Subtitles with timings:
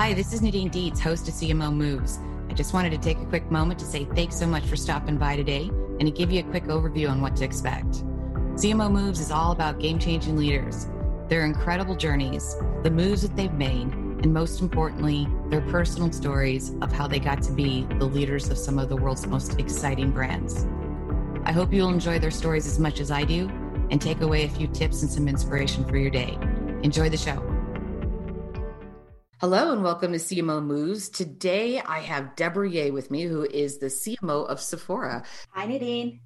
[0.00, 2.20] Hi, this is Nadine Dietz, host of CMO Moves.
[2.48, 5.18] I just wanted to take a quick moment to say thanks so much for stopping
[5.18, 8.02] by today and to give you a quick overview on what to expect.
[8.54, 10.86] CMO Moves is all about game changing leaders,
[11.28, 16.90] their incredible journeys, the moves that they've made, and most importantly, their personal stories of
[16.90, 20.66] how they got to be the leaders of some of the world's most exciting brands.
[21.44, 23.50] I hope you'll enjoy their stories as much as I do
[23.90, 26.38] and take away a few tips and some inspiration for your day.
[26.82, 27.49] Enjoy the show.
[29.40, 31.08] Hello and welcome to CMO Moves.
[31.08, 35.22] Today I have Deborah Yeh with me, who is the CMO of Sephora.
[35.52, 36.20] Hi, Nadine.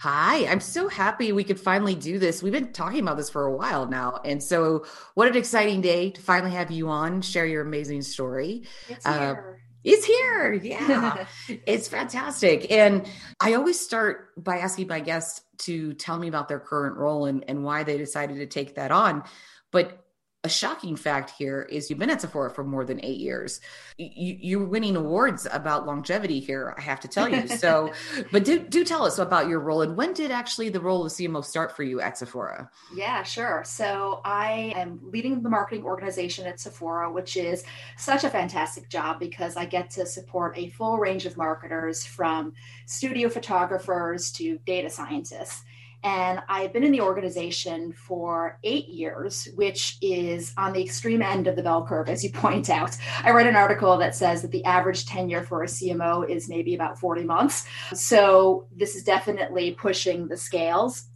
[0.00, 2.42] Hi, I'm so happy we could finally do this.
[2.42, 4.20] We've been talking about this for a while now.
[4.26, 4.84] And so,
[5.14, 8.64] what an exciting day to finally have you on, share your amazing story.
[8.90, 9.56] It's here.
[9.56, 10.52] Uh, it's here.
[10.52, 11.24] Yeah.
[11.66, 12.70] it's fantastic.
[12.70, 13.08] And
[13.40, 17.42] I always start by asking my guests to tell me about their current role and,
[17.48, 19.24] and why they decided to take that on.
[19.70, 20.03] But
[20.44, 23.62] a shocking fact here is you've been at Sephora for more than eight years.
[23.96, 27.48] You, are winning awards about longevity here, I have to tell you.
[27.48, 27.92] So,
[28.32, 31.12] but do, do tell us about your role and when did actually the role of
[31.12, 32.70] CMO start for you at Sephora?
[32.94, 33.62] Yeah, sure.
[33.64, 37.64] So, I am leading the marketing organization at Sephora, which is
[37.96, 42.52] such a fantastic job because I get to support a full range of marketers from
[42.84, 45.64] studio photographers to data scientists.
[46.04, 51.46] And I've been in the organization for eight years, which is on the extreme end
[51.46, 52.94] of the bell curve, as you point out.
[53.22, 56.74] I read an article that says that the average tenure for a CMO is maybe
[56.74, 57.66] about 40 months.
[57.94, 61.08] So this is definitely pushing the scales.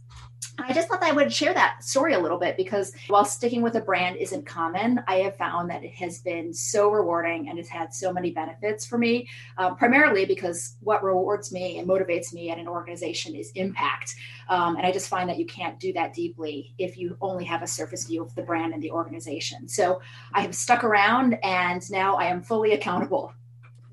[0.57, 3.61] I just thought that I would share that story a little bit because while sticking
[3.61, 7.57] with a brand isn't common, I have found that it has been so rewarding and
[7.57, 9.27] has had so many benefits for me,
[9.57, 14.15] uh, primarily because what rewards me and motivates me at an organization is impact.
[14.49, 17.61] Um, and I just find that you can't do that deeply if you only have
[17.61, 19.67] a surface view of the brand and the organization.
[19.67, 20.01] So
[20.33, 23.33] I have stuck around and now I am fully accountable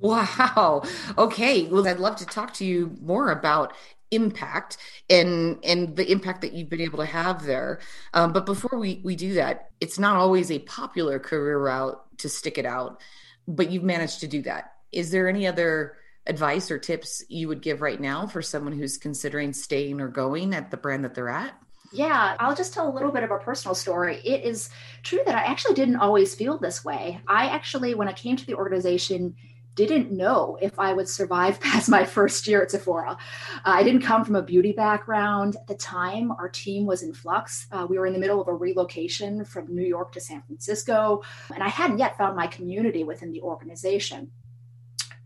[0.00, 0.82] Wow.
[1.16, 1.64] Okay.
[1.64, 3.72] Well, I'd love to talk to you more about
[4.10, 4.76] impact
[5.10, 7.80] and and the impact that you've been able to have there
[8.14, 12.28] um, but before we we do that it's not always a popular career route to
[12.28, 13.00] stick it out
[13.48, 15.96] but you've managed to do that is there any other
[16.26, 20.54] advice or tips you would give right now for someone who's considering staying or going
[20.54, 21.54] at the brand that they're at
[21.92, 24.16] yeah, I'll just tell a little bit of a personal story.
[24.24, 24.70] It is
[25.02, 27.20] true that I actually didn't always feel this way.
[27.26, 29.34] I actually, when I came to the organization,
[29.76, 33.12] didn't know if I would survive past my first year at Sephora.
[33.12, 33.16] Uh,
[33.64, 35.56] I didn't come from a beauty background.
[35.56, 37.68] At the time, our team was in flux.
[37.70, 41.22] Uh, we were in the middle of a relocation from New York to San Francisco,
[41.54, 44.32] and I hadn't yet found my community within the organization.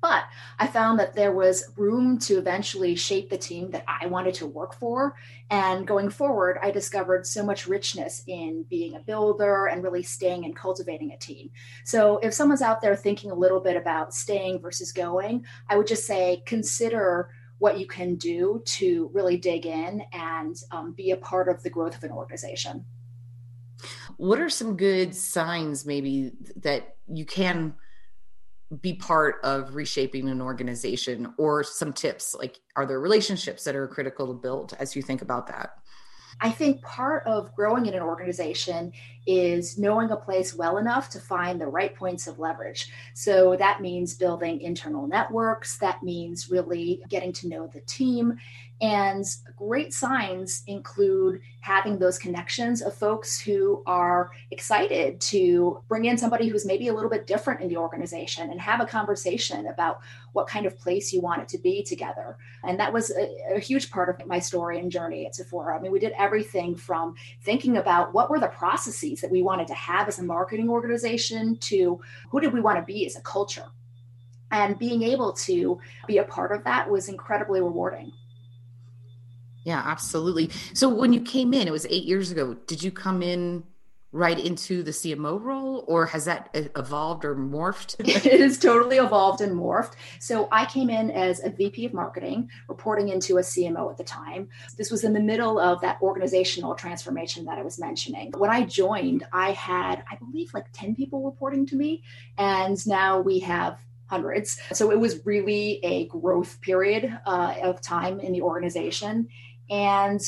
[0.03, 0.25] But
[0.59, 4.47] I found that there was room to eventually shape the team that I wanted to
[4.47, 5.15] work for.
[5.50, 10.44] And going forward, I discovered so much richness in being a builder and really staying
[10.47, 11.50] and cultivating a team.
[11.84, 15.87] So if someone's out there thinking a little bit about staying versus going, I would
[15.87, 17.28] just say consider
[17.59, 21.69] what you can do to really dig in and um, be a part of the
[21.69, 22.87] growth of an organization.
[24.17, 27.75] What are some good signs, maybe, that you can?
[28.81, 33.88] Be part of reshaping an organization or some tips like are there relationships that are
[33.88, 35.81] critical to build as you think about that
[36.40, 38.93] I think part of growing in an organization
[39.26, 42.90] is knowing a place well enough to find the right points of leverage.
[43.14, 48.38] So that means building internal networks, that means really getting to know the team
[48.81, 56.17] And great signs include having those connections of folks who are excited to bring in
[56.17, 60.00] somebody who's maybe a little bit different in the organization and have a conversation about
[60.32, 62.38] what kind of place you want it to be together.
[62.65, 65.76] And that was a, a huge part of my story and journey at Sephora.
[65.76, 69.67] I mean, we did everything from thinking about what were the processes that we wanted
[69.67, 72.00] to have as a marketing organization to
[72.31, 73.67] who did we want to be as a culture.
[74.50, 78.12] And being able to be a part of that was incredibly rewarding.
[79.65, 80.51] Yeah, absolutely.
[80.73, 82.55] So when you came in, it was eight years ago.
[82.67, 83.65] Did you come in
[84.12, 87.95] right into the CMO role, or has that evolved or morphed?
[88.01, 89.93] it has totally evolved and morphed.
[90.19, 94.05] So I came in as a VP of marketing, reporting into a CMO at the
[94.05, 94.49] time.
[94.77, 98.33] This was in the middle of that organizational transformation that I was mentioning.
[98.37, 102.03] When I joined, I had, I believe, like 10 people reporting to me,
[102.37, 103.79] and now we have
[104.11, 104.61] hundreds.
[104.73, 109.29] So it was really a growth period uh, of time in the organization.
[109.70, 110.20] And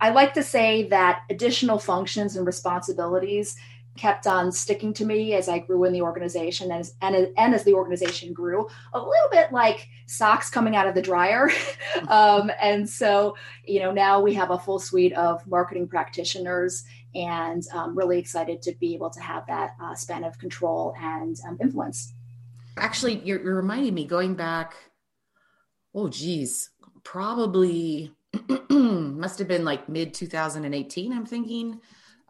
[0.00, 3.56] I like to say that additional functions and responsibilities
[3.96, 7.64] kept on sticking to me as I grew in the organization and, and, and as
[7.64, 11.50] the organization grew, a little bit like socks coming out of the dryer.
[12.08, 13.36] um, and so,
[13.66, 18.62] you know, now we have a full suite of marketing practitioners and um, really excited
[18.62, 22.14] to be able to have that uh, span of control and um, influence.
[22.76, 24.74] Actually, you're, you're reminding me going back,
[25.94, 26.70] oh, geez,
[27.02, 28.12] probably
[28.70, 31.80] must have been like mid 2018, I'm thinking.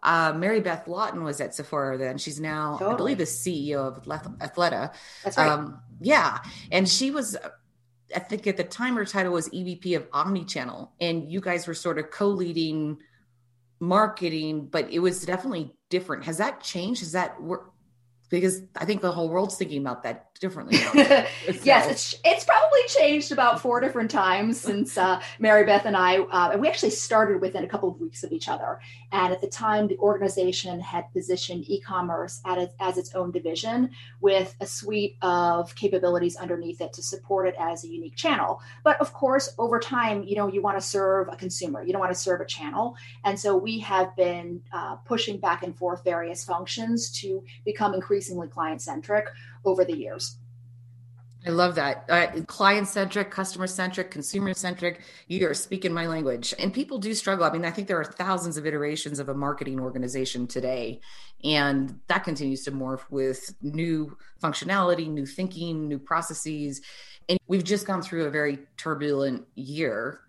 [0.02, 2.16] Uh, Mary Beth Laughton was at Sephora then.
[2.16, 2.92] She's now, totally.
[2.92, 4.94] I believe, the CEO of Athleta.
[5.22, 5.48] That's right.
[5.48, 6.38] Um, yeah.
[6.72, 7.36] And she was,
[8.14, 10.88] I think at the time her title was EVP of Omnichannel.
[11.00, 12.98] And you guys were sort of co leading
[13.78, 16.24] marketing, but it was definitely different.
[16.24, 17.00] Has that changed?
[17.00, 17.36] Has that,
[18.30, 20.76] because I think the whole world's thinking about that differently.
[21.62, 26.18] yes, it's it's probably changed about four different times since uh, Mary Beth and I,
[26.18, 28.80] uh, and we actually started within a couple of weeks of each other.
[29.12, 33.90] And at the time, the organization had positioned e-commerce as, as its own division
[34.20, 38.60] with a suite of capabilities underneath it to support it as a unique channel.
[38.82, 42.00] But of course, over time, you know, you want to serve a consumer, you don't
[42.00, 46.02] want to serve a channel, and so we have been uh, pushing back and forth
[46.04, 49.26] various functions to become increasingly increasingly client centric
[49.64, 50.38] over the years.
[51.46, 52.04] I love that.
[52.08, 55.00] Uh, client centric, customer centric, consumer centric.
[55.26, 56.52] You are speaking my language.
[56.58, 57.46] And people do struggle.
[57.46, 61.00] I mean, I think there are thousands of iterations of a marketing organization today.
[61.42, 66.82] And that continues to morph with new functionality, new thinking, new processes.
[67.30, 70.20] And we've just gone through a very turbulent year.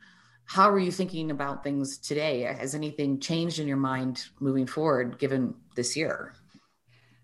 [0.45, 2.41] How are you thinking about things today?
[2.43, 6.33] Has anything changed in your mind moving forward given this year?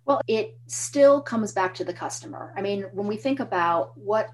[0.07, 2.53] Well, it still comes back to the customer.
[2.55, 4.29] I mean, when we think about what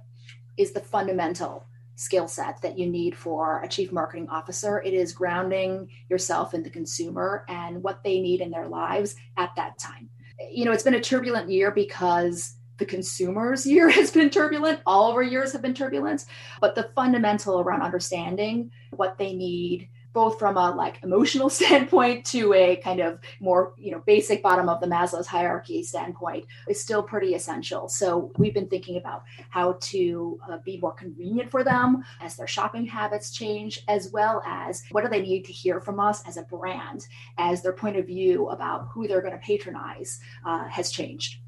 [0.56, 1.66] is the fundamental
[1.96, 6.62] skill set that you need for a chief marketing officer, it is grounding yourself in
[6.62, 10.10] the consumer and what they need in their lives at that time.
[10.52, 14.80] You know, it's been a turbulent year because the consumer's year has been turbulent.
[14.86, 16.26] All of our years have been turbulent,
[16.62, 22.54] but the fundamental around understanding what they need both from a like emotional standpoint to
[22.54, 27.04] a kind of more you know basic bottom of the maslow's hierarchy standpoint is still
[27.04, 27.90] pretty essential.
[27.90, 32.48] So we've been thinking about how to uh, be more convenient for them as their
[32.48, 36.38] shopping habits change as well as what do they need to hear from us as
[36.38, 37.08] a brand
[37.38, 41.43] as their point of view about who they're going to patronize uh, has changed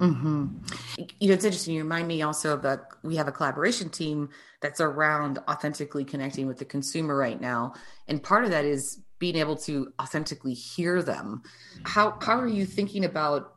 [0.00, 0.46] Mm-hmm.
[1.20, 1.74] You know, it's interesting.
[1.74, 4.30] You remind me also of we have a collaboration team
[4.62, 7.74] that's around authentically connecting with the consumer right now,
[8.08, 11.42] and part of that is being able to authentically hear them.
[11.84, 13.54] How how are you thinking about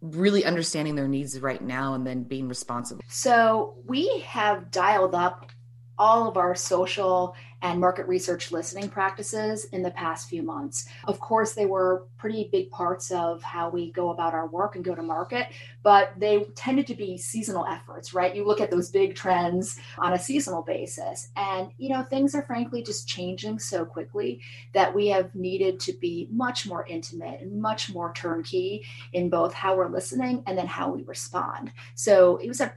[0.00, 3.02] really understanding their needs right now and then being responsible?
[3.08, 5.50] So we have dialed up
[5.98, 10.88] all of our social and market research listening practices in the past few months.
[11.04, 14.84] Of course, they were pretty big parts of how we go about our work and
[14.84, 15.48] go to market,
[15.82, 18.34] but they tended to be seasonal efforts, right?
[18.34, 22.42] You look at those big trends on a seasonal basis, and you know, things are
[22.42, 24.40] frankly just changing so quickly
[24.72, 29.52] that we have needed to be much more intimate and much more turnkey in both
[29.52, 31.72] how we're listening and then how we respond.
[31.94, 32.72] So it was a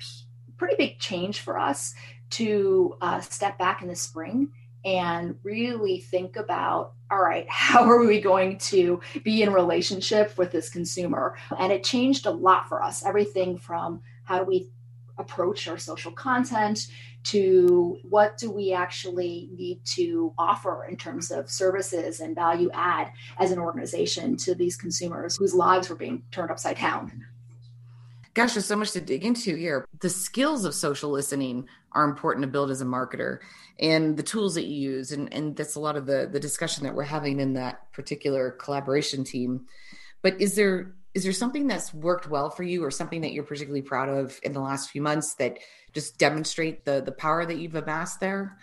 [0.58, 1.94] pretty big change for us
[2.32, 4.50] to uh, step back in the spring
[4.84, 10.52] and really think about all right how are we going to be in relationship with
[10.52, 11.38] this consumer?
[11.58, 14.70] And it changed a lot for us everything from how do we
[15.18, 16.88] approach our social content
[17.24, 23.12] to what do we actually need to offer in terms of services and value add
[23.38, 27.24] as an organization to these consumers whose lives were being turned upside down
[28.34, 29.86] Gosh, there's so much to dig into here.
[30.00, 33.40] The skills of social listening are important to build as a marketer
[33.78, 35.12] and the tools that you use.
[35.12, 38.52] And, and that's a lot of the, the discussion that we're having in that particular
[38.52, 39.66] collaboration team.
[40.22, 43.44] But is there is there something that's worked well for you or something that you're
[43.44, 45.58] particularly proud of in the last few months that
[45.92, 48.58] just demonstrate the the power that you've amassed there?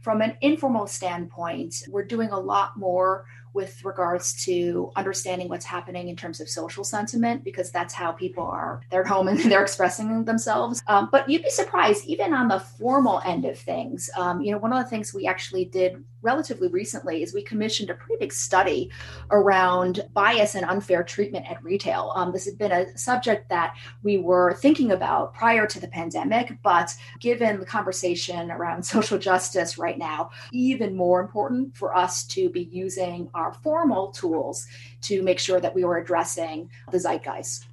[0.00, 6.08] From an informal standpoint, we're doing a lot more with regards to understanding what's happening
[6.08, 9.62] in terms of social sentiment because that's how people are they're at home and they're
[9.62, 10.82] expressing themselves.
[10.86, 14.58] Um, but you'd be surprised even on the formal end of things um, you know
[14.58, 18.32] one of the things we actually did relatively recently is we commissioned a pretty big
[18.32, 18.90] study
[19.30, 22.12] around bias and unfair treatment at retail.
[22.16, 26.58] Um, this has been a subject that we were thinking about prior to the pandemic
[26.62, 32.50] but given the conversation around social justice right now even more important for us to
[32.50, 34.66] be using our our formal tools
[35.02, 37.66] to make sure that we were addressing the zeitgeist.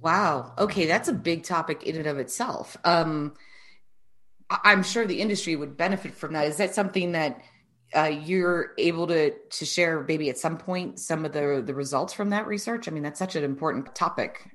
[0.00, 0.52] Wow.
[0.58, 2.76] Okay, that's a big topic in and of itself.
[2.84, 3.34] Um,
[4.50, 6.46] I'm sure the industry would benefit from that.
[6.46, 7.40] Is that something that
[7.94, 12.12] uh, you're able to to share maybe at some point some of the the results
[12.12, 12.88] from that research?
[12.88, 14.50] I mean, that's such an important topic.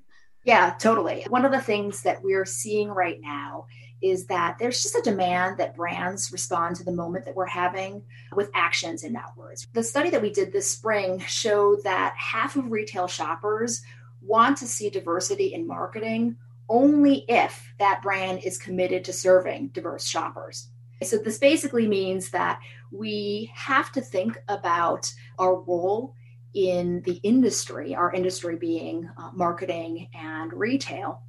[0.45, 1.25] Yeah, totally.
[1.29, 3.65] One of the things that we're seeing right now
[4.01, 8.01] is that there's just a demand that brands respond to the moment that we're having
[8.34, 9.68] with actions and not words.
[9.74, 13.82] The study that we did this spring showed that half of retail shoppers
[14.22, 16.38] want to see diversity in marketing
[16.70, 20.70] only if that brand is committed to serving diverse shoppers.
[21.01, 22.60] So, this basically means that
[22.91, 26.13] we have to think about our role
[26.53, 31.22] in the industry, our industry being uh, marketing and retail,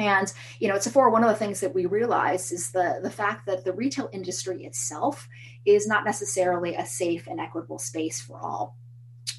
[0.00, 3.10] and you know, at Sephora, one of the things that we realize is the the
[3.10, 5.28] fact that the retail industry itself
[5.64, 8.76] is not necessarily a safe and equitable space for all.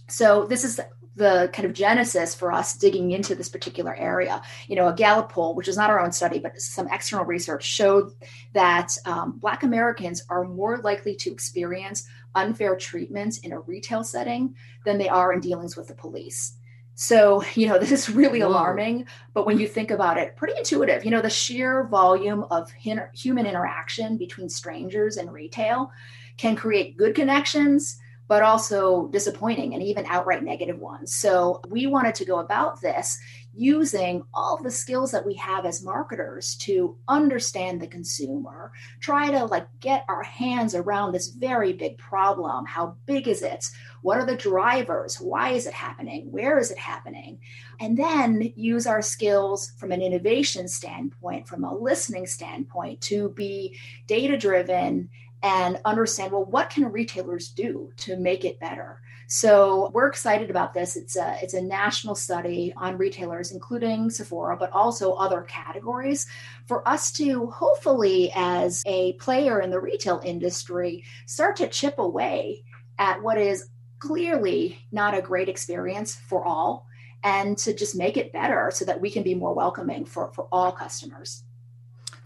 [0.07, 0.79] So this is
[1.15, 4.41] the kind of genesis for us digging into this particular area.
[4.67, 7.63] You know, a Gallup poll, which is not our own study, but some external research
[7.63, 8.13] showed
[8.53, 14.55] that um, Black Americans are more likely to experience unfair treatment in a retail setting
[14.85, 16.57] than they are in dealings with the police.
[17.01, 21.03] So, you know, this is really alarming, but when you think about it, pretty intuitive.
[21.03, 25.91] You know, the sheer volume of human interaction between strangers and retail
[26.37, 31.15] can create good connections, but also disappointing and even outright negative ones.
[31.15, 33.19] So, we wanted to go about this
[33.53, 39.45] using all the skills that we have as marketers to understand the consumer, try to
[39.45, 42.65] like get our hands around this very big problem.
[42.65, 43.65] How big is it?
[44.01, 45.17] What are the drivers?
[45.17, 46.31] Why is it happening?
[46.31, 47.39] Where is it happening?
[47.79, 53.77] And then use our skills from an innovation standpoint, from a listening standpoint, to be
[54.07, 55.09] data driven
[55.43, 59.01] and understand well, what can retailers do to make it better?
[59.33, 60.97] So we're excited about this.
[60.97, 66.27] It's a it's a national study on retailers, including Sephora, but also other categories,
[66.65, 72.65] for us to hopefully, as a player in the retail industry, start to chip away
[72.99, 73.69] at what is
[73.99, 76.85] clearly not a great experience for all
[77.23, 80.49] and to just make it better so that we can be more welcoming for, for
[80.51, 81.45] all customers.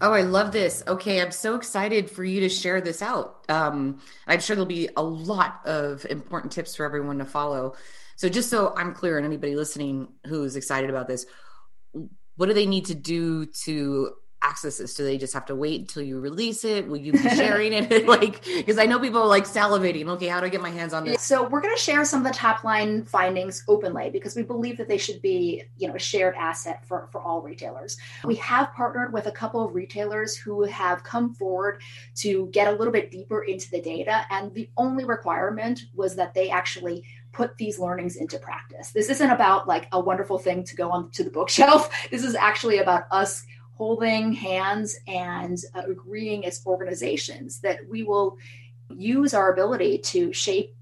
[0.00, 0.82] Oh, I love this.
[0.86, 3.44] Okay, I'm so excited for you to share this out.
[3.48, 7.76] Um, I'm sure there'll be a lot of important tips for everyone to follow.
[8.16, 11.24] So, just so I'm clear, and anybody listening who's excited about this,
[12.36, 14.12] what do they need to do to
[14.46, 14.94] access this?
[14.94, 16.86] Do they just have to wait until you release it?
[16.86, 18.06] Will you be sharing it?
[18.08, 20.06] like, because I know people are like salivating.
[20.08, 21.22] Okay, how do I get my hands on this?
[21.22, 24.76] So we're going to share some of the top line findings openly because we believe
[24.78, 27.96] that they should be, you know, a shared asset for for all retailers.
[28.24, 31.82] We have partnered with a couple of retailers who have come forward
[32.16, 36.34] to get a little bit deeper into the data, and the only requirement was that
[36.34, 37.04] they actually
[37.36, 38.92] put these learnings into practice.
[38.92, 41.90] This isn't about like a wonderful thing to go on to the bookshelf.
[42.10, 43.44] This is actually about us
[43.76, 48.38] holding hands and uh, agreeing as organizations that we will
[48.94, 50.74] use our ability to shape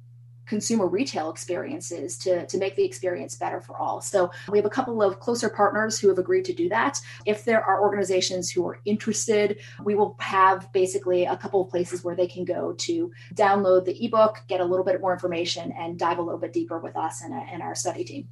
[0.46, 4.00] consumer retail experiences to, to make the experience better for all.
[4.00, 7.00] So we have a couple of closer partners who have agreed to do that.
[7.24, 12.04] If there are organizations who are interested, we will have basically a couple of places
[12.04, 15.98] where they can go to download the ebook, get a little bit more information, and
[15.98, 18.28] dive a little bit deeper with us and, and our study team.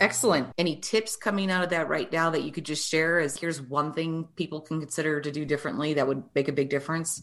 [0.00, 0.48] Excellent.
[0.56, 3.60] Any tips coming out of that right now that you could just share as here's
[3.60, 7.22] one thing people can consider to do differently that would make a big difference?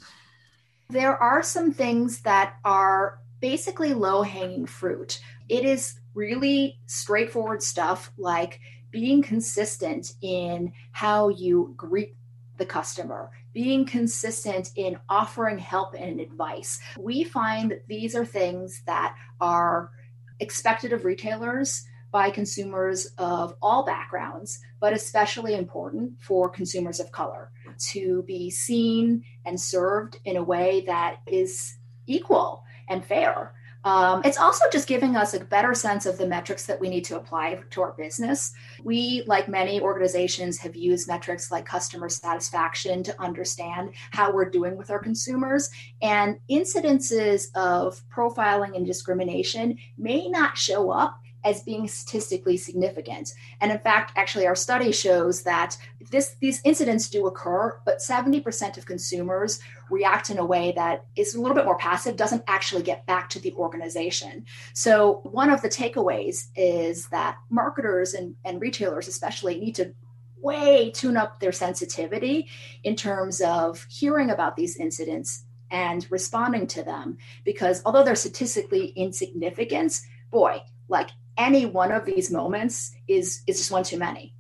[0.90, 5.20] There are some things that are basically low hanging fruit.
[5.50, 8.60] It is really straightforward stuff like
[8.92, 12.16] being consistent in how you greet
[12.58, 16.80] the customer, being consistent in offering help and advice.
[16.98, 19.92] We find that these are things that are
[20.40, 27.52] expected of retailers by consumers of all backgrounds, but especially important for consumers of color
[27.78, 33.54] to be seen and served in a way that is equal and fair.
[33.84, 37.06] Um, it's also just giving us a better sense of the metrics that we need
[37.06, 38.52] to apply to our business.
[38.84, 44.76] We, like many organizations, have used metrics like customer satisfaction to understand how we're doing
[44.76, 45.70] with our consumers.
[46.02, 53.34] And incidences of profiling and discrimination may not show up as being statistically significant.
[53.62, 55.78] And in fact, actually, our study shows that
[56.12, 61.36] this, these incidents do occur, but 70% of consumers react in a way that is
[61.36, 64.46] a little bit more passive, doesn't actually get back to the organization.
[64.74, 69.94] So, one of the takeaways is that marketers and, and retailers, especially, need to
[70.42, 72.48] way tune up their sensitivity
[72.84, 77.18] in terms of hearing about these incidents and responding to them.
[77.44, 80.00] Because although they're statistically insignificant,
[80.32, 84.34] boy, like any one of these moments is is just one too many.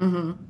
[0.00, 0.42] Mm-hmm.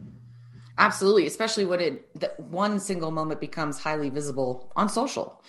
[0.79, 5.43] Absolutely, especially when it that one single moment becomes highly visible on social.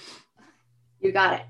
[1.00, 1.46] You got it.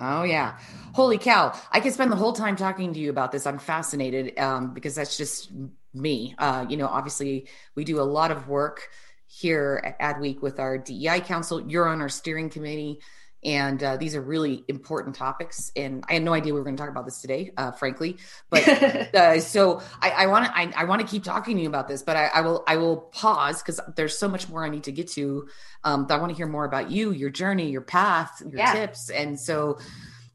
[0.00, 0.58] Oh yeah,
[0.94, 1.52] holy cow!
[1.70, 3.46] I could spend the whole time talking to you about this.
[3.46, 5.50] I'm fascinated um, because that's just
[5.92, 6.34] me.
[6.38, 8.88] Uh, you know, obviously we do a lot of work
[9.26, 11.68] here at Adweek with our DEI council.
[11.68, 13.00] You're on our steering committee.
[13.44, 15.70] And uh, these are really important topics.
[15.76, 18.16] And I had no idea we were going to talk about this today, uh, frankly.
[18.50, 18.66] But
[19.14, 22.02] uh, so I want to I, I want to keep talking to you about this,
[22.02, 24.92] but I, I will I will pause because there's so much more I need to
[24.92, 25.48] get to.
[25.84, 28.72] Um, I want to hear more about you, your journey, your path, your yeah.
[28.72, 29.10] tips.
[29.10, 29.78] And so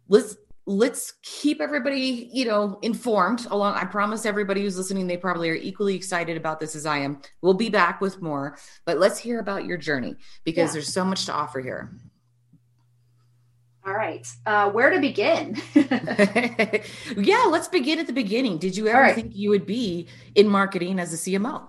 [0.07, 5.49] let's let's keep everybody you know informed along i promise everybody who's listening they probably
[5.49, 9.19] are equally excited about this as i am we'll be back with more but let's
[9.19, 10.73] hear about your journey because yeah.
[10.73, 11.91] there's so much to offer here
[13.85, 14.25] all right.
[14.45, 15.57] Uh, where to begin?
[17.17, 18.57] yeah, let's begin at the beginning.
[18.57, 19.15] Did you ever right.
[19.15, 21.67] think you would be in marketing as a CMO?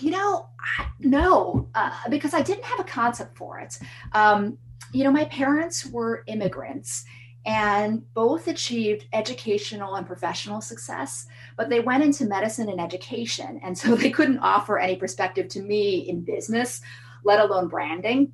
[0.00, 3.78] You know, I, no, uh, because I didn't have a concept for it.
[4.12, 4.58] Um,
[4.92, 7.04] you know, my parents were immigrants
[7.46, 13.60] and both achieved educational and professional success, but they went into medicine and education.
[13.62, 16.80] And so they couldn't offer any perspective to me in business,
[17.24, 18.32] let alone branding.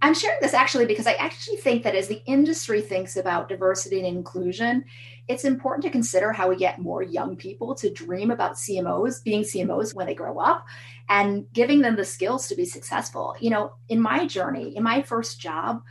[0.00, 3.98] I'm sharing this actually because I actually think that as the industry thinks about diversity
[3.98, 4.84] and inclusion,
[5.26, 9.42] it's important to consider how we get more young people to dream about CMOs, being
[9.42, 10.64] CMOs when they grow up,
[11.08, 13.34] and giving them the skills to be successful.
[13.40, 15.82] You know, in my journey, in my first job,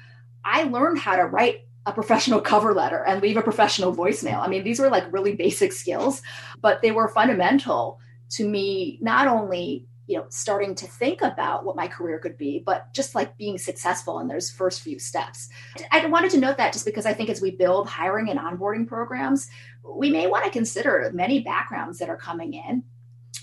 [0.43, 4.39] I learned how to write a professional cover letter and leave a professional voicemail.
[4.39, 6.21] I mean, these were like really basic skills,
[6.62, 8.00] but they were fundamental
[8.32, 12.63] to me not only you know starting to think about what my career could be
[12.65, 15.50] but just like being successful in those first few steps
[15.91, 18.88] i wanted to note that just because i think as we build hiring and onboarding
[18.88, 19.50] programs
[19.96, 22.84] we may want to consider many backgrounds that are coming in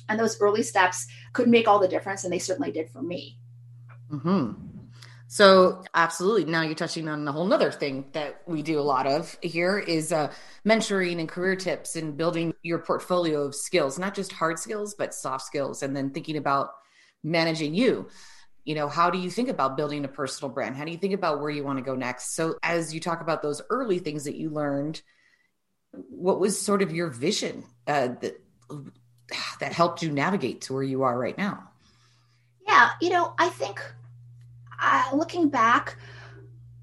[0.08, 3.38] and those early steps could make all the difference and they certainly did for me
[4.10, 4.52] mm-hmm.
[5.34, 6.44] So absolutely.
[6.44, 9.80] Now you're touching on a whole nother thing that we do a lot of here
[9.80, 10.32] is uh,
[10.64, 15.12] mentoring and career tips and building your portfolio of skills, not just hard skills, but
[15.12, 15.82] soft skills.
[15.82, 16.70] And then thinking about
[17.24, 18.06] managing you.
[18.64, 20.76] You know, how do you think about building a personal brand?
[20.76, 22.36] How do you think about where you want to go next?
[22.36, 25.02] So as you talk about those early things that you learned,
[25.90, 28.40] what was sort of your vision uh, that
[29.58, 31.70] that helped you navigate to where you are right now?
[32.68, 33.80] Yeah, you know, I think
[34.86, 35.96] Uh, looking back,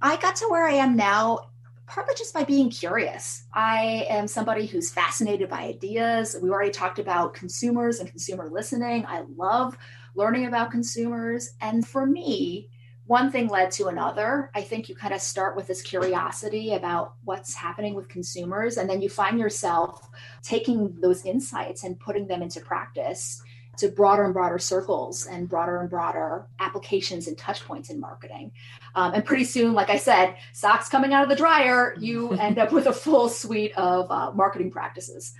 [0.01, 1.51] I got to where I am now
[1.85, 3.45] partly just by being curious.
[3.53, 6.35] I am somebody who's fascinated by ideas.
[6.41, 9.05] We already talked about consumers and consumer listening.
[9.07, 9.77] I love
[10.15, 11.51] learning about consumers.
[11.61, 12.69] And for me,
[13.05, 14.49] one thing led to another.
[14.55, 18.89] I think you kind of start with this curiosity about what's happening with consumers, and
[18.89, 20.09] then you find yourself
[20.41, 23.43] taking those insights and putting them into practice
[23.77, 28.51] to broader and broader circles and broader and broader applications and touch points in marketing.
[28.95, 32.59] Um, and pretty soon, like I said, socks coming out of the dryer, you end
[32.59, 35.33] up with a full suite of uh, marketing practices.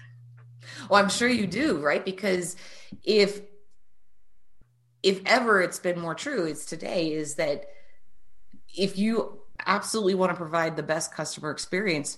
[0.89, 2.03] Well, I'm sure you do, right?
[2.03, 2.55] Because
[3.03, 3.41] if
[5.03, 7.65] if ever it's been more true, it's today is that
[8.77, 12.17] if you absolutely want to provide the best customer experience,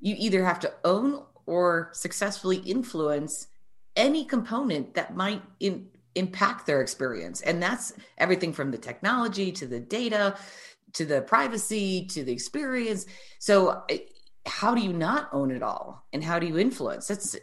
[0.00, 3.46] you either have to own or successfully influence
[3.96, 7.40] any component that might in, impact their experience.
[7.40, 10.36] And that's everything from the technology to the data
[10.94, 13.06] to the privacy to the experience.
[13.38, 13.84] So,
[14.46, 16.06] how do you not own it all?
[16.12, 17.06] And how do you influence?
[17.06, 17.36] That's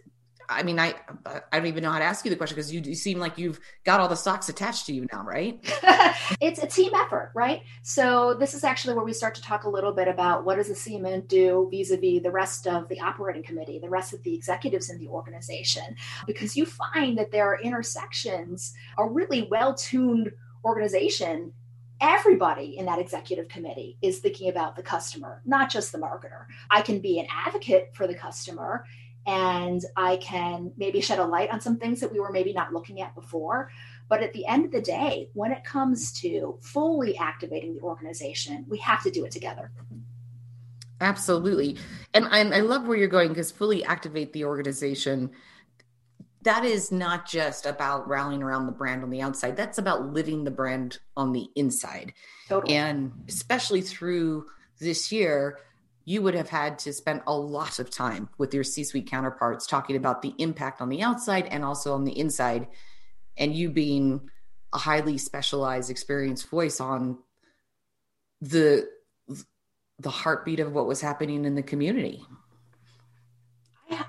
[0.49, 2.79] I mean, I I don't even know how to ask you the question because you,
[2.79, 5.59] you seem like you've got all the stocks attached to you now, right?
[6.41, 7.63] it's a team effort, right?
[7.83, 10.69] So this is actually where we start to talk a little bit about what does
[10.69, 14.89] the CMO do vis-a-vis the rest of the operating committee, the rest of the executives
[14.89, 20.31] in the organization, because you find that there are intersections, a really well-tuned
[20.63, 21.51] organization
[21.99, 26.45] everybody in that executive committee is thinking about the customer, not just the marketer.
[26.69, 28.85] I can be an advocate for the customer
[29.27, 32.73] and I can maybe shed a light on some things that we were maybe not
[32.73, 33.69] looking at before.
[34.07, 38.65] But at the end of the day, when it comes to fully activating the organization,
[38.69, 39.71] we have to do it together.
[41.01, 41.77] Absolutely.
[42.13, 45.31] And I, I love where you're going because fully activate the organization.
[46.43, 50.45] That is not just about rallying around the brand on the outside, that's about living
[50.45, 52.13] the brand on the inside.
[52.47, 52.75] Totally.
[52.75, 54.45] And especially through
[54.79, 55.59] this year,
[56.07, 59.67] you would have had to spend a lot of time with your C suite counterparts
[59.67, 62.65] talking about the impact on the outside and also on the inside.
[63.35, 64.29] And you being
[64.71, 67.17] a highly specialized, experienced voice on
[68.39, 68.87] the
[69.99, 72.23] the heartbeat of what was happening in the community.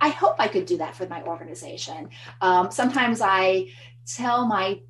[0.00, 2.10] I hope I could do that for my organization.
[2.40, 3.72] Um, sometimes I
[4.06, 4.82] tell my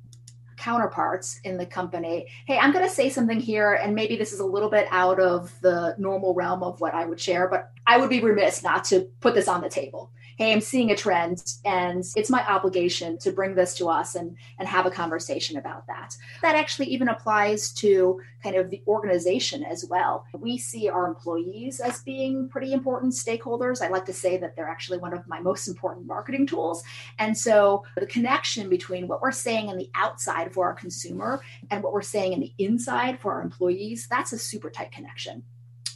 [0.59, 4.41] counterparts in the company hey i'm going to say something here and maybe this is
[4.41, 7.97] a little bit out of the normal realm of what i would share but i
[7.97, 11.43] would be remiss not to put this on the table hey, I'm seeing a trend
[11.65, 15.85] and it's my obligation to bring this to us and, and have a conversation about
[15.87, 16.15] that.
[16.41, 20.23] That actually even applies to kind of the organization as well.
[20.33, 23.81] We see our employees as being pretty important stakeholders.
[23.81, 26.83] I like to say that they're actually one of my most important marketing tools.
[27.17, 31.83] And so the connection between what we're saying in the outside for our consumer and
[31.83, 35.43] what we're saying in the inside for our employees, that's a super tight connection.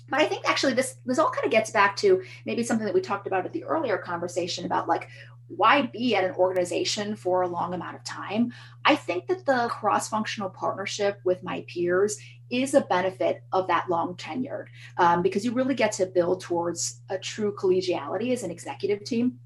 [0.09, 2.93] But I think actually this this all kind of gets back to maybe something that
[2.93, 5.09] we talked about at the earlier conversation about like
[5.47, 8.53] why be at an organization for a long amount of time?
[8.85, 12.17] I think that the cross functional partnership with my peers
[12.49, 14.65] is a benefit of that long tenured
[14.97, 19.39] um, because you really get to build towards a true collegiality as an executive team.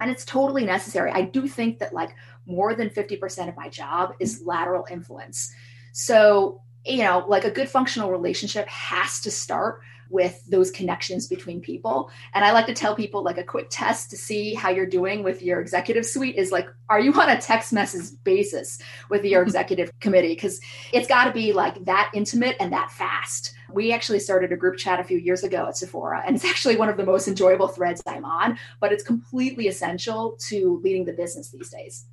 [0.00, 1.10] And it's totally necessary.
[1.12, 2.14] I do think that like
[2.46, 5.54] more than 50% of my job is lateral influence.
[5.92, 9.80] So, you know, like a good functional relationship has to start
[10.12, 12.10] with those connections between people.
[12.34, 15.22] And I like to tell people like a quick test to see how you're doing
[15.24, 19.40] with your executive suite is like, are you on a text message basis with your
[19.40, 19.48] mm-hmm.
[19.48, 20.34] executive committee?
[20.34, 20.60] Because
[20.92, 23.54] it's got to be like that intimate and that fast.
[23.72, 26.76] We actually started a group chat a few years ago at Sephora, and it's actually
[26.76, 31.14] one of the most enjoyable threads I'm on, but it's completely essential to leading the
[31.14, 32.04] business these days.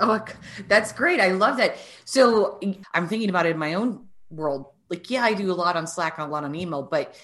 [0.00, 0.24] Oh,
[0.68, 1.20] that's great.
[1.20, 1.76] I love that.
[2.06, 2.58] So
[2.94, 5.86] I'm thinking about it in my own world like yeah i do a lot on
[5.86, 7.16] slack and a lot on email but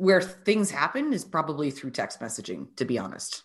[0.00, 3.44] where things happen is probably through text messaging to be honest.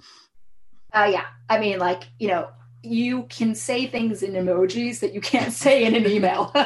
[0.94, 1.26] Uh, yeah.
[1.50, 2.48] I mean like you know
[2.82, 6.52] you can say things in emojis that you can't say in an email.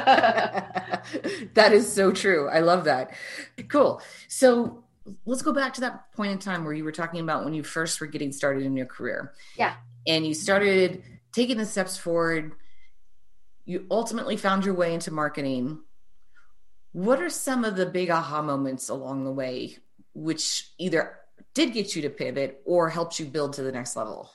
[1.56, 2.48] That is so true.
[2.50, 3.15] I love that.
[3.67, 4.02] Cool.
[4.28, 4.84] So
[5.26, 7.63] let's go back to that point in time where you were talking about when you
[7.63, 9.34] first were getting started in your career.
[9.58, 9.74] Yeah.
[10.08, 12.52] And you started taking the steps forward.
[13.65, 15.80] You ultimately found your way into marketing
[16.91, 19.78] what are some of the big aha moments along the way,
[20.13, 21.17] which either
[21.54, 24.32] did get you to pivot or helped you build to the next level?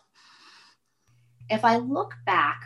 [1.50, 2.62] If I look back,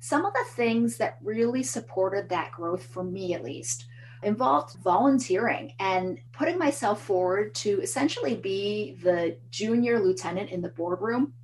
[0.00, 3.86] some of the things that really supported that growth for me, at least,
[4.22, 11.34] involved volunteering and putting myself forward to essentially be the junior lieutenant in the boardroom.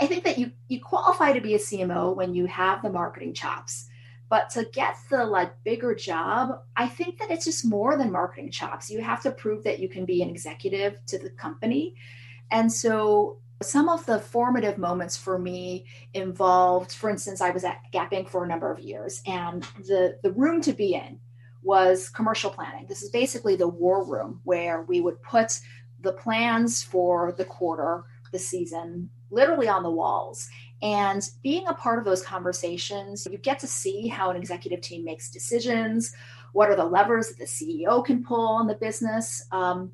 [0.00, 3.34] I think that you you qualify to be a CMO when you have the marketing
[3.34, 3.88] chops
[4.34, 8.50] but to get the like bigger job, I think that it's just more than marketing
[8.50, 8.90] chops.
[8.90, 11.94] You have to prove that you can be an executive to the company.
[12.50, 17.78] And so some of the formative moments for me involved, for instance, I was at
[17.92, 18.28] Gap Inc.
[18.28, 21.20] for a number of years, and the, the room to be in
[21.62, 22.86] was commercial planning.
[22.88, 25.60] This is basically the war room where we would put
[26.00, 30.48] the plans for the quarter, the season, literally on the walls.
[30.82, 35.04] And being a part of those conversations, you get to see how an executive team
[35.04, 36.14] makes decisions.
[36.52, 39.46] What are the levers that the CEO can pull on the business?
[39.50, 39.92] Um,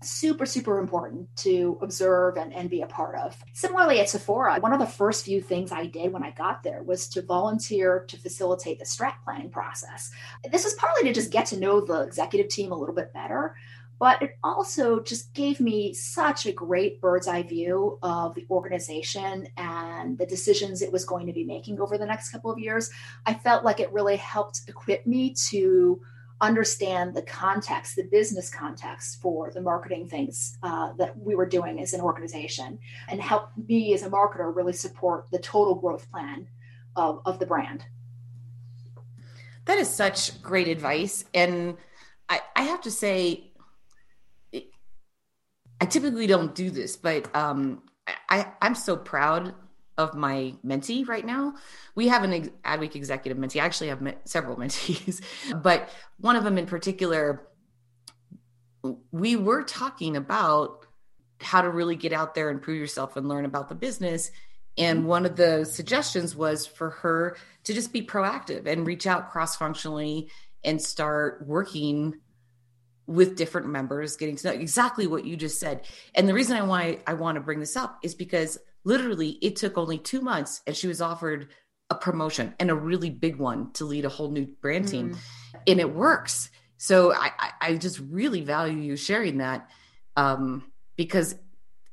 [0.00, 3.36] super, super important to observe and, and be a part of.
[3.52, 6.82] Similarly, at Sephora, one of the first few things I did when I got there
[6.82, 10.10] was to volunteer to facilitate the strat planning process.
[10.50, 13.54] This was partly to just get to know the executive team a little bit better,
[14.02, 19.46] but it also just gave me such a great bird's eye view of the organization
[19.56, 22.90] and the decisions it was going to be making over the next couple of years.
[23.26, 26.00] I felt like it really helped equip me to
[26.40, 31.78] understand the context, the business context for the marketing things uh, that we were doing
[31.78, 36.48] as an organization, and help me as a marketer really support the total growth plan
[36.96, 37.84] of, of the brand.
[39.66, 41.24] That is such great advice.
[41.32, 41.76] And
[42.28, 43.51] I, I have to say,
[45.82, 47.82] I typically don't do this, but um,
[48.28, 49.52] I, I'm so proud
[49.98, 51.56] of my mentee right now.
[51.96, 53.60] We have an Adweek executive mentee.
[53.60, 55.20] I actually have met several mentees,
[55.60, 57.48] but one of them in particular,
[59.10, 60.86] we were talking about
[61.40, 64.30] how to really get out there and prove yourself and learn about the business.
[64.78, 65.08] And mm-hmm.
[65.08, 69.56] one of the suggestions was for her to just be proactive and reach out cross
[69.56, 70.30] functionally
[70.62, 72.20] and start working
[73.06, 75.82] with different members, getting to know exactly what you just said.
[76.14, 79.56] And the reason I why I want to bring this up is because literally it
[79.56, 81.48] took only two months and she was offered
[81.90, 85.10] a promotion and a really big one to lead a whole new brand team.
[85.10, 85.18] Mm.
[85.66, 86.50] and it works.
[86.78, 89.68] So I, I just really value you sharing that
[90.16, 90.64] um,
[90.96, 91.36] because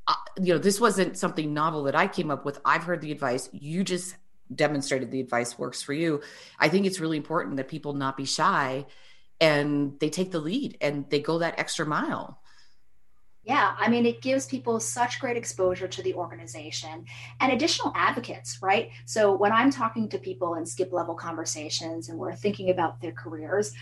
[0.08, 2.60] uh, you know this wasn't something novel that i came up with.
[2.66, 3.50] I've heard the advice.
[3.54, 4.16] You just
[4.54, 6.22] demonstrated the advice works for you.
[6.60, 8.86] I think it's really important that people not be shy
[9.42, 12.40] and they take the lead and they go that extra mile
[13.50, 17.06] yeah, I mean, it gives people such great exposure to the organization
[17.40, 18.92] and additional advocates, right?
[19.06, 23.12] So when I'm talking to people in skip level conversations and we're thinking about their
[23.12, 23.74] careers,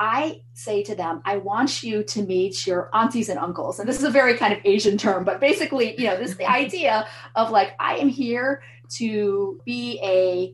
[0.00, 3.78] I say to them, I want you to meet your aunties and uncles.
[3.78, 6.36] And this is a very kind of Asian term, but basically, you know, this is
[6.36, 8.64] the idea of like, I am here
[8.96, 10.52] to be a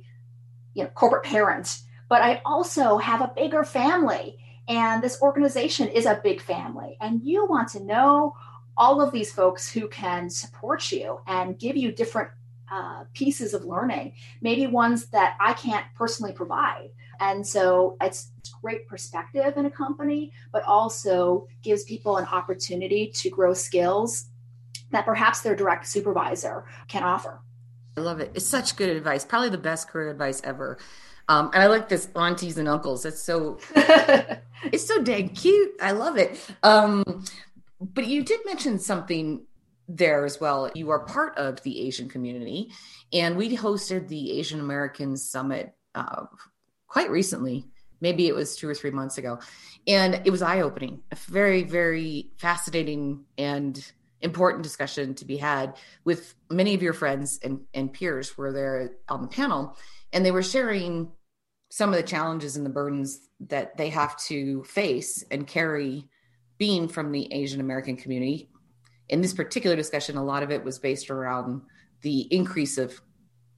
[0.75, 4.37] you know, corporate parent, but I also have a bigger family.
[4.69, 6.97] And this organization is a big family.
[7.01, 8.35] And you want to know
[8.77, 12.31] all of these folks who can support you and give you different
[12.71, 16.91] uh, pieces of learning, maybe ones that I can't personally provide.
[17.19, 18.31] And so it's
[18.63, 24.27] great perspective in a company, but also gives people an opportunity to grow skills
[24.91, 27.41] that perhaps their direct supervisor can offer.
[27.97, 28.31] I love it.
[28.35, 30.79] It's such good advice, probably the best career advice ever.
[31.29, 33.05] Um, and I like this aunties and uncles.
[33.05, 35.73] It's so it's so dang cute.
[35.81, 36.41] I love it.
[36.63, 37.25] Um,
[37.81, 39.45] but you did mention something
[39.89, 40.71] there as well.
[40.75, 42.71] You are part of the Asian community,
[43.13, 46.27] and we hosted the Asian American Summit uh,
[46.87, 47.67] quite recently.
[48.01, 49.41] Maybe it was two or three months ago.
[49.87, 55.77] And it was eye opening, a very, very fascinating and important discussion to be had
[56.05, 59.77] with many of your friends and, and peers were there on the panel.
[60.13, 61.11] And they were sharing
[61.69, 66.09] some of the challenges and the burdens that they have to face and carry
[66.57, 68.49] being from the Asian American community.
[69.09, 71.63] In this particular discussion, a lot of it was based around
[72.03, 73.01] the increase of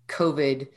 [0.08, 0.68] COVID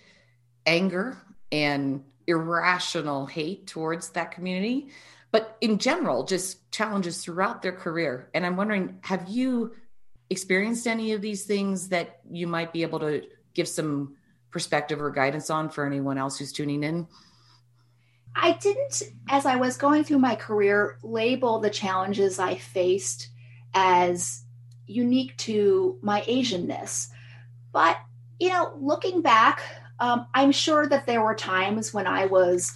[0.66, 1.18] anger
[1.52, 4.90] and irrational hate towards that community.
[5.32, 8.30] But in general, just challenges throughout their career.
[8.34, 9.74] And I'm wondering, have you
[10.30, 14.16] experienced any of these things that you might be able to give some
[14.54, 17.08] perspective or guidance on for anyone else who's tuning in?
[18.36, 23.30] I didn't, as I was going through my career, label the challenges I faced
[23.74, 24.44] as
[24.88, 27.10] unique to my Asianness.
[27.72, 27.98] But,
[28.40, 29.62] you know, looking back,
[30.00, 32.76] um, I'm sure that there were times when I was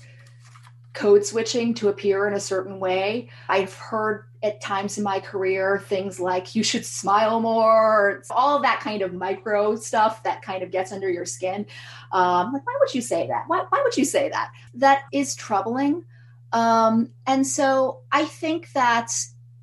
[0.94, 3.30] code switching to appear in a certain way.
[3.48, 8.80] I've heard at times in my career things like you should smile more, all that
[8.80, 11.66] kind of micro stuff that kind of gets under your skin.
[12.12, 13.46] Um, like, why would you say that?
[13.48, 14.52] Why, why would you say that?
[14.76, 16.06] That is troubling.
[16.54, 19.12] Um, and so I think that,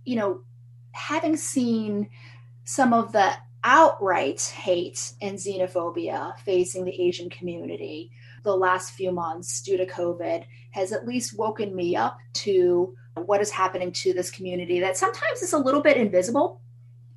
[0.04, 0.40] you know,
[0.92, 2.08] having seen
[2.64, 3.32] some of the
[3.62, 8.10] outright hate and xenophobia facing the Asian community,
[8.42, 13.40] the last few months due to COVID has at least woken me up to what
[13.40, 16.60] is happening to this community that sometimes is a little bit invisible.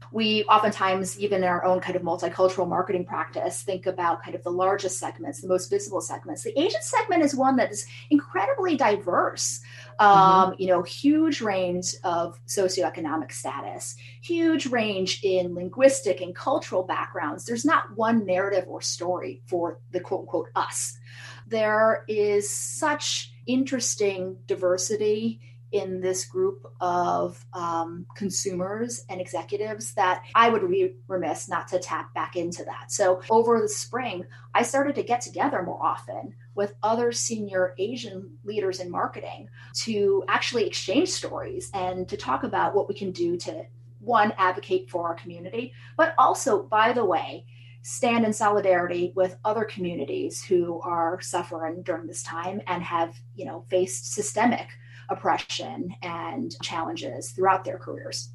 [0.09, 4.43] We oftentimes, even in our own kind of multicultural marketing practice, think about kind of
[4.43, 6.43] the largest segments, the most visible segments.
[6.43, 9.59] The Asian segment is one that is incredibly diverse.
[9.99, 10.07] Um,
[10.51, 10.61] mm-hmm.
[10.61, 17.43] You know, huge range of socioeconomic status, huge range in linguistic and cultural backgrounds.
[17.43, 20.97] There's not one narrative or story for the quote unquote us
[21.47, 25.39] there is such interesting diversity
[25.71, 31.79] in this group of um, consumers and executives that I would be remiss not to
[31.79, 32.91] tap back into that.
[32.91, 38.37] So over the spring, I started to get together more often with other senior Asian
[38.43, 43.37] leaders in marketing to actually exchange stories and to talk about what we can do
[43.37, 43.65] to
[43.99, 47.45] one advocate for our community, but also, by the way,
[47.81, 53.45] stand in solidarity with other communities who are suffering during this time and have you
[53.45, 54.67] know faced systemic
[55.09, 58.29] oppression and challenges throughout their careers.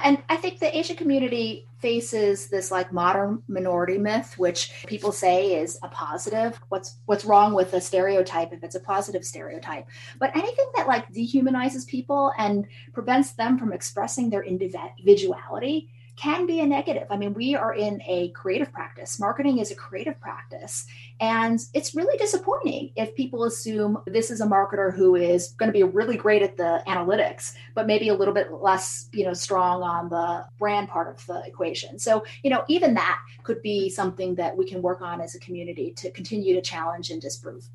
[0.00, 5.60] And I think the Asian community faces this like model minority myth, which people say
[5.60, 6.60] is a positive.
[6.68, 9.86] What's what's wrong with a stereotype if it's a positive stereotype?
[10.20, 16.60] But anything that like dehumanizes people and prevents them from expressing their individuality can be
[16.60, 17.06] a negative.
[17.10, 19.20] I mean, we are in a creative practice.
[19.20, 20.84] Marketing is a creative practice.
[21.20, 25.72] And it's really disappointing if people assume this is a marketer who is going to
[25.72, 29.82] be really great at the analytics, but maybe a little bit less, you know, strong
[29.82, 32.00] on the brand part of the equation.
[32.00, 35.38] So, you know, even that could be something that we can work on as a
[35.38, 37.68] community to continue to challenge and disprove.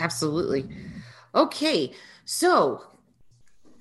[0.00, 0.66] Absolutely.
[1.34, 1.92] Okay.
[2.24, 2.84] So,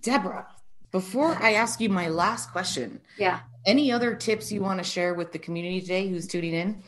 [0.02, 0.48] Deborah,
[0.92, 5.14] before I ask you my last question, yeah, any other tips you want to share
[5.14, 6.84] with the community today who's tuning in?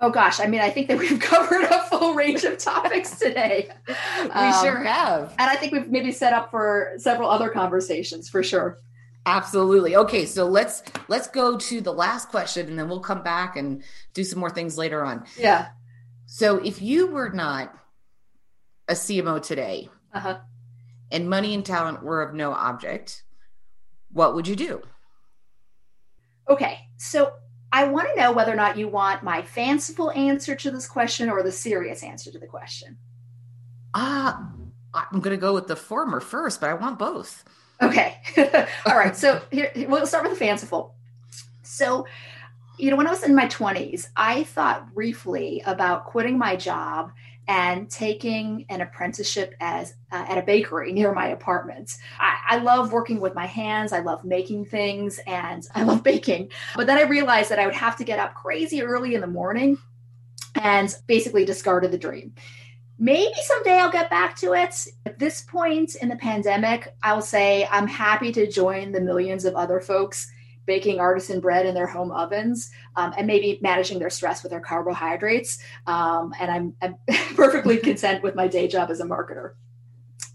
[0.00, 3.70] Oh gosh, I mean, I think that we've covered a full range of topics today.
[3.88, 3.94] we
[4.30, 5.34] um, sure have.
[5.38, 8.78] And I think we've maybe set up for several other conversations for sure.
[9.24, 9.94] Absolutely.
[9.94, 13.84] Okay, so let's let's go to the last question and then we'll come back and
[14.14, 15.24] do some more things later on.
[15.38, 15.68] Yeah.
[16.26, 17.72] So if you were not
[18.88, 20.40] a CMO today uh-huh.
[21.12, 23.22] and money and talent were of no object,
[24.10, 24.82] what would you do?
[26.48, 27.32] Okay, so
[27.72, 31.30] I want to know whether or not you want my fanciful answer to this question
[31.30, 32.98] or the serious answer to the question.
[33.94, 34.50] Ah,
[34.94, 37.44] uh, I'm going to go with the former first, but I want both.
[37.80, 38.20] Okay.
[38.86, 39.16] All right.
[39.16, 40.94] So here, we'll start with the fanciful.
[41.62, 42.06] So,
[42.78, 47.12] you know, when I was in my 20s, I thought briefly about quitting my job
[47.48, 51.96] and taking an apprenticeship as uh, at a bakery near my apartment.
[52.18, 53.92] I, I, love working with my hands.
[53.92, 56.50] I love making things and I love baking.
[56.76, 59.26] But then I realized that I would have to get up crazy early in the
[59.26, 59.78] morning
[60.54, 62.34] and basically discarded the dream.
[62.98, 64.86] Maybe someday I'll get back to it.
[65.06, 69.54] At this point in the pandemic, I'll say I'm happy to join the millions of
[69.56, 70.30] other folks
[70.66, 74.60] baking artisan bread in their home ovens um, and maybe managing their stress with their
[74.60, 75.58] carbohydrates.
[75.86, 76.96] Um, and I'm, I'm
[77.34, 79.52] perfectly content with my day job as a marketer.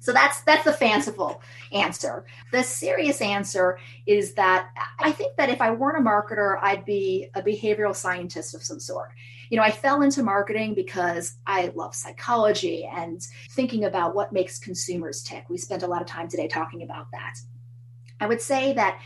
[0.08, 1.42] So that's that's the fanciful
[1.74, 2.26] answer.
[2.54, 7.28] The serious answer is that I think that if I weren't a marketer, I'd be
[7.36, 9.10] a behavioral scientist of some sort.
[9.50, 14.60] You know, I fell into marketing because I love psychology and thinking about what makes
[14.60, 15.44] consumers tick.
[15.50, 17.40] We spent a lot of time today talking about that.
[18.22, 19.02] I would say that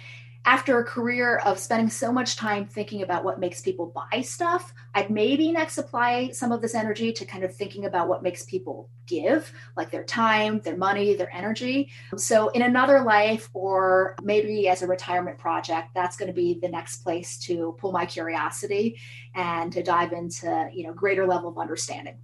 [0.46, 4.74] after a career of spending so much time thinking about what makes people buy stuff,
[4.96, 8.44] I'd maybe next apply some of this energy to kind of thinking about what makes
[8.46, 11.92] people give, like their time, their money, their energy.
[12.18, 16.70] So, in another life, or maybe as a retirement project, that's going to be the
[16.70, 18.98] next place to pull my curiosity
[19.36, 22.18] and to dive into, you know, greater level of understanding.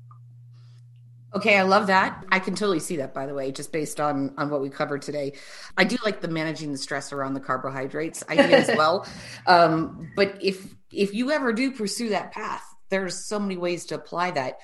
[1.35, 2.25] Okay, I love that.
[2.31, 5.01] I can totally see that by the way, just based on on what we covered
[5.01, 5.33] today.
[5.77, 9.05] I do like the managing the stress around the carbohydrates idea as well.
[9.45, 13.95] Um, but if if you ever do pursue that path, there's so many ways to
[13.95, 14.59] apply that,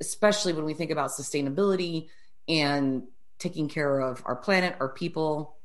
[0.00, 2.08] especially when we think about sustainability
[2.48, 3.04] and
[3.38, 5.56] taking care of our planet, our people,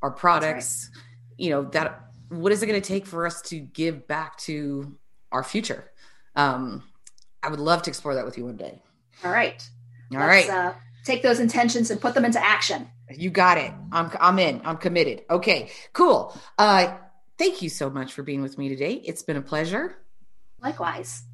[0.00, 0.90] our products.
[0.94, 1.02] Right.
[1.38, 4.96] You know, that what is it going to take for us to give back to
[5.30, 5.90] our future?
[6.36, 6.82] Um,
[7.42, 8.80] I would love to explore that with you one day.
[9.24, 9.68] All right.
[10.12, 10.50] All Let's, right.
[10.50, 10.72] Uh,
[11.04, 12.88] take those intentions and put them into action.
[13.10, 13.72] You got it.
[13.90, 14.62] I'm I'm in.
[14.64, 15.24] I'm committed.
[15.28, 15.70] Okay.
[15.92, 16.36] Cool.
[16.58, 16.96] Uh
[17.38, 18.94] thank you so much for being with me today.
[19.04, 19.96] It's been a pleasure.
[20.62, 21.24] Likewise.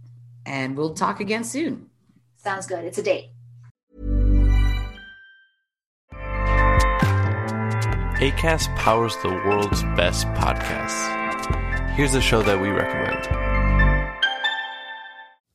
[0.46, 1.90] And we'll talk again soon.
[2.36, 2.84] Sounds good.
[2.84, 3.30] It's a date.
[8.18, 11.94] ACAST powers the world's best podcasts.
[11.94, 13.47] Here's a show that we recommend.